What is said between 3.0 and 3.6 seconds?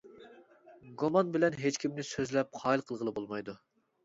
بولمايدۇ.